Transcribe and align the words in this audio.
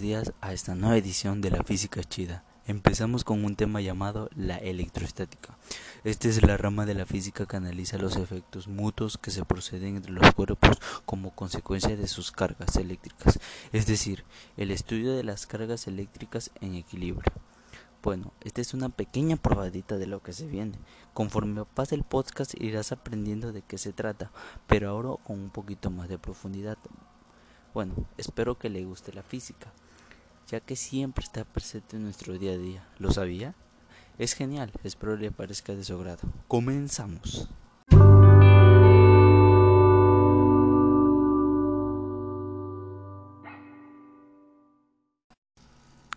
días 0.00 0.32
a 0.40 0.54
esta 0.54 0.74
nueva 0.74 0.96
edición 0.96 1.42
de 1.42 1.50
la 1.50 1.62
Física 1.62 2.02
Chida. 2.02 2.44
Empezamos 2.66 3.24
con 3.24 3.44
un 3.44 3.56
tema 3.56 3.82
llamado 3.82 4.30
la 4.34 4.56
electrostática. 4.56 5.58
Esta 6.02 6.28
es 6.28 6.42
la 6.42 6.56
rama 6.56 6.86
de 6.86 6.94
la 6.94 7.04
física 7.04 7.44
que 7.44 7.56
analiza 7.56 7.98
los 7.98 8.16
efectos 8.16 8.68
mutuos 8.68 9.18
que 9.18 9.30
se 9.30 9.44
proceden 9.44 9.96
entre 9.96 10.12
los 10.12 10.32
cuerpos 10.34 10.78
como 11.04 11.34
consecuencia 11.34 11.94
de 11.94 12.08
sus 12.08 12.32
cargas 12.32 12.76
eléctricas, 12.76 13.38
es 13.72 13.86
decir, 13.86 14.24
el 14.56 14.70
estudio 14.70 15.14
de 15.14 15.24
las 15.24 15.46
cargas 15.46 15.86
eléctricas 15.88 16.50
en 16.62 16.74
equilibrio. 16.74 17.30
Bueno, 18.02 18.32
esta 18.40 18.62
es 18.62 18.72
una 18.72 18.88
pequeña 18.88 19.36
probadita 19.36 19.98
de 19.98 20.06
lo 20.06 20.22
que 20.22 20.32
se 20.32 20.46
viene. 20.46 20.78
Conforme 21.12 21.64
pase 21.66 21.94
el 21.94 22.04
podcast 22.04 22.54
irás 22.60 22.92
aprendiendo 22.92 23.52
de 23.52 23.60
qué 23.60 23.76
se 23.76 23.92
trata, 23.92 24.30
pero 24.66 24.88
ahora 24.88 25.22
con 25.22 25.38
un 25.38 25.50
poquito 25.50 25.90
más 25.90 26.08
de 26.08 26.18
profundidad. 26.18 26.78
Bueno, 27.74 27.92
espero 28.16 28.56
que 28.56 28.70
le 28.70 28.84
guste 28.84 29.12
la 29.12 29.24
física, 29.24 29.72
ya 30.46 30.60
que 30.60 30.76
siempre 30.76 31.24
está 31.24 31.44
presente 31.44 31.96
en 31.96 32.04
nuestro 32.04 32.38
día 32.38 32.52
a 32.52 32.56
día. 32.56 32.88
¿Lo 32.98 33.10
sabía? 33.10 33.56
Es 34.16 34.34
genial, 34.34 34.70
espero 34.84 35.16
le 35.16 35.32
parezca 35.32 35.74
de 35.74 35.82
su 35.82 35.94
agrado. 35.94 36.28
Comenzamos. 36.46 37.48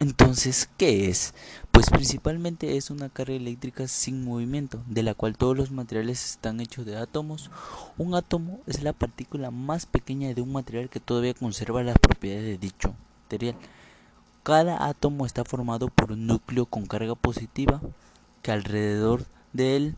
Entonces, 0.00 0.68
¿qué 0.76 1.08
es? 1.08 1.34
Pues 1.72 1.90
principalmente 1.90 2.76
es 2.76 2.90
una 2.90 3.08
carga 3.08 3.34
eléctrica 3.34 3.88
sin 3.88 4.24
movimiento, 4.24 4.80
de 4.86 5.02
la 5.02 5.14
cual 5.14 5.36
todos 5.36 5.56
los 5.56 5.72
materiales 5.72 6.24
están 6.24 6.60
hechos 6.60 6.86
de 6.86 6.96
átomos. 6.96 7.50
Un 7.96 8.14
átomo 8.14 8.60
es 8.68 8.84
la 8.84 8.92
partícula 8.92 9.50
más 9.50 9.86
pequeña 9.86 10.32
de 10.32 10.40
un 10.40 10.52
material 10.52 10.88
que 10.88 11.00
todavía 11.00 11.34
conserva 11.34 11.82
las 11.82 11.98
propiedades 11.98 12.44
de 12.44 12.58
dicho 12.58 12.94
material. 13.24 13.56
Cada 14.44 14.86
átomo 14.86 15.26
está 15.26 15.44
formado 15.44 15.88
por 15.88 16.12
un 16.12 16.28
núcleo 16.28 16.66
con 16.66 16.86
carga 16.86 17.16
positiva, 17.16 17.80
que 18.42 18.52
alrededor 18.52 19.24
de 19.52 19.74
él 19.76 19.96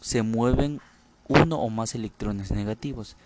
se 0.00 0.22
mueven 0.22 0.80
uno 1.26 1.56
o 1.56 1.68
más 1.70 1.96
electrones 1.96 2.52
negativos. 2.52 3.16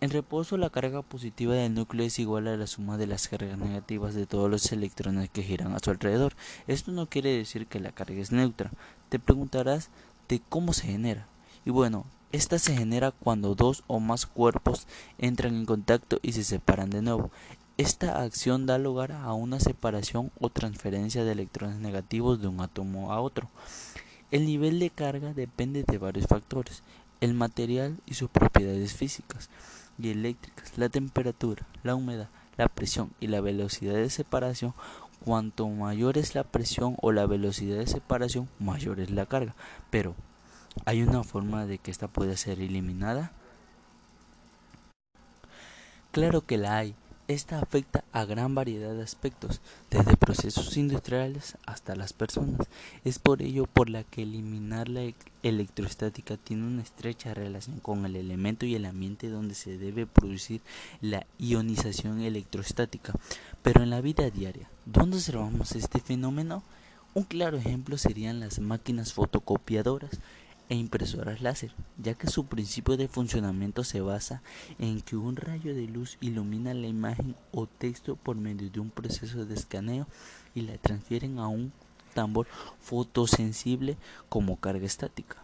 En 0.00 0.08
reposo, 0.08 0.56
la 0.56 0.70
carga 0.70 1.02
positiva 1.02 1.52
del 1.52 1.74
núcleo 1.74 2.06
es 2.06 2.18
igual 2.18 2.48
a 2.48 2.56
la 2.56 2.66
suma 2.66 2.96
de 2.96 3.06
las 3.06 3.28
cargas 3.28 3.58
negativas 3.58 4.14
de 4.14 4.24
todos 4.24 4.50
los 4.50 4.72
electrones 4.72 5.28
que 5.28 5.42
giran 5.42 5.74
a 5.74 5.78
su 5.78 5.90
alrededor. 5.90 6.32
Esto 6.66 6.90
no 6.90 7.04
quiere 7.06 7.36
decir 7.36 7.66
que 7.66 7.80
la 7.80 7.92
carga 7.92 8.18
es 8.18 8.32
neutra. 8.32 8.70
Te 9.10 9.18
preguntarás 9.18 9.90
de 10.26 10.40
cómo 10.48 10.72
se 10.72 10.86
genera. 10.86 11.26
Y 11.66 11.70
bueno, 11.70 12.06
esta 12.32 12.58
se 12.58 12.74
genera 12.74 13.10
cuando 13.10 13.54
dos 13.54 13.84
o 13.88 14.00
más 14.00 14.24
cuerpos 14.24 14.86
entran 15.18 15.54
en 15.54 15.66
contacto 15.66 16.18
y 16.22 16.32
se 16.32 16.44
separan 16.44 16.88
de 16.88 17.02
nuevo. 17.02 17.30
Esta 17.76 18.22
acción 18.22 18.64
da 18.64 18.78
lugar 18.78 19.12
a 19.12 19.34
una 19.34 19.60
separación 19.60 20.32
o 20.40 20.48
transferencia 20.48 21.24
de 21.24 21.32
electrones 21.32 21.76
negativos 21.76 22.40
de 22.40 22.48
un 22.48 22.62
átomo 22.62 23.12
a 23.12 23.20
otro. 23.20 23.50
El 24.30 24.46
nivel 24.46 24.78
de 24.78 24.88
carga 24.88 25.34
depende 25.34 25.84
de 25.84 25.98
varios 25.98 26.26
factores, 26.26 26.82
el 27.20 27.34
material 27.34 27.98
y 28.06 28.14
sus 28.14 28.30
propiedades 28.30 28.94
físicas 28.94 29.50
y 29.98 30.10
eléctricas, 30.10 30.76
la 30.78 30.88
temperatura, 30.88 31.66
la 31.82 31.94
humedad, 31.94 32.28
la 32.56 32.68
presión 32.68 33.10
y 33.20 33.26
la 33.26 33.40
velocidad 33.40 33.94
de 33.94 34.10
separación, 34.10 34.74
cuanto 35.24 35.68
mayor 35.68 36.18
es 36.18 36.34
la 36.34 36.44
presión 36.44 36.96
o 37.00 37.12
la 37.12 37.26
velocidad 37.26 37.78
de 37.78 37.86
separación, 37.86 38.48
mayor 38.58 39.00
es 39.00 39.10
la 39.10 39.26
carga. 39.26 39.54
Pero, 39.90 40.14
¿hay 40.84 41.02
una 41.02 41.22
forma 41.22 41.66
de 41.66 41.78
que 41.78 41.90
esta 41.90 42.08
pueda 42.08 42.36
ser 42.36 42.60
eliminada? 42.60 43.32
Claro 46.12 46.40
que 46.40 46.58
la 46.58 46.76
hay. 46.76 46.94
Esta 47.30 47.60
afecta 47.60 48.02
a 48.12 48.24
gran 48.24 48.56
variedad 48.56 48.92
de 48.92 49.04
aspectos, 49.04 49.60
desde 49.88 50.16
procesos 50.16 50.76
industriales 50.76 51.56
hasta 51.64 51.94
las 51.94 52.12
personas. 52.12 52.66
Es 53.04 53.20
por 53.20 53.40
ello 53.40 53.66
por 53.66 53.88
la 53.88 54.02
que 54.02 54.24
eliminar 54.24 54.88
la 54.88 55.02
e-, 55.02 55.14
electrostática 55.44 56.36
tiene 56.36 56.66
una 56.66 56.82
estrecha 56.82 57.32
relación 57.32 57.78
con 57.78 58.04
el 58.04 58.16
elemento 58.16 58.66
y 58.66 58.74
el 58.74 58.84
ambiente 58.84 59.28
donde 59.28 59.54
se 59.54 59.78
debe 59.78 60.06
producir 60.06 60.60
la 61.00 61.24
ionización 61.38 62.20
electrostática. 62.20 63.12
Pero 63.62 63.84
en 63.84 63.90
la 63.90 64.00
vida 64.00 64.28
diaria, 64.28 64.68
¿dónde 64.84 65.18
observamos 65.18 65.76
este 65.76 66.00
fenómeno? 66.00 66.64
Un 67.14 67.22
claro 67.22 67.58
ejemplo 67.58 67.96
serían 67.96 68.40
las 68.40 68.58
máquinas 68.58 69.12
fotocopiadoras 69.12 70.18
e 70.70 70.76
impresoras 70.76 71.42
láser, 71.42 71.72
ya 71.98 72.14
que 72.14 72.28
su 72.28 72.46
principio 72.46 72.96
de 72.96 73.08
funcionamiento 73.08 73.84
se 73.84 74.00
basa 74.00 74.40
en 74.78 75.02
que 75.02 75.16
un 75.16 75.36
rayo 75.36 75.74
de 75.74 75.88
luz 75.88 76.16
ilumina 76.20 76.72
la 76.72 76.86
imagen 76.86 77.34
o 77.52 77.66
texto 77.66 78.16
por 78.16 78.36
medio 78.36 78.70
de 78.70 78.80
un 78.80 78.90
proceso 78.90 79.44
de 79.44 79.54
escaneo 79.54 80.06
y 80.54 80.62
la 80.62 80.78
transfieren 80.78 81.38
a 81.40 81.48
un 81.48 81.72
tambor 82.14 82.46
fotosensible 82.80 83.96
como 84.28 84.56
carga 84.56 84.86
estática. 84.86 85.36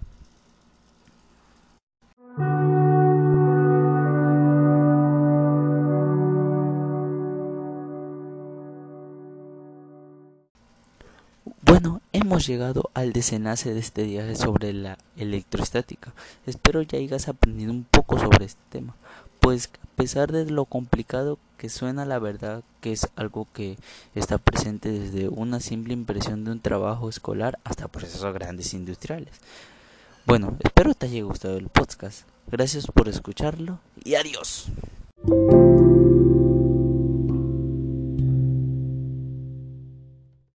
Bueno, 11.68 12.00
hemos 12.12 12.46
llegado 12.46 12.90
al 12.94 13.12
desenlace 13.12 13.74
de 13.74 13.80
este 13.80 14.04
viaje 14.04 14.36
sobre 14.36 14.72
la 14.72 14.98
electrostática. 15.16 16.14
Espero 16.46 16.80
ya 16.80 16.98
hayas 16.98 17.26
aprendido 17.26 17.72
un 17.72 17.82
poco 17.82 18.20
sobre 18.20 18.44
este 18.44 18.62
tema, 18.70 18.94
pues 19.40 19.70
a 19.82 19.96
pesar 19.96 20.30
de 20.30 20.48
lo 20.48 20.64
complicado 20.66 21.40
que 21.58 21.68
suena, 21.68 22.04
la 22.04 22.20
verdad 22.20 22.62
que 22.80 22.92
es 22.92 23.08
algo 23.16 23.48
que 23.52 23.78
está 24.14 24.38
presente 24.38 24.92
desde 24.92 25.28
una 25.28 25.58
simple 25.58 25.92
impresión 25.92 26.44
de 26.44 26.52
un 26.52 26.60
trabajo 26.60 27.08
escolar 27.08 27.58
hasta 27.64 27.88
procesos 27.88 28.32
grandes 28.32 28.72
industriales. 28.72 29.34
Bueno, 30.24 30.56
espero 30.60 30.94
te 30.94 31.06
haya 31.06 31.24
gustado 31.24 31.56
el 31.56 31.68
podcast. 31.68 32.28
Gracias 32.46 32.86
por 32.86 33.08
escucharlo 33.08 33.80
y 34.04 34.14
adiós. 34.14 34.68